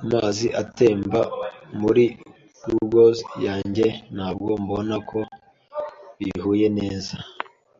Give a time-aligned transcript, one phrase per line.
[0.00, 1.20] Amazi atemba
[1.80, 2.04] muri
[2.70, 3.86] goggles yanjye.
[4.14, 5.20] Ntabwo mbona ko
[6.18, 7.14] bihuye neza.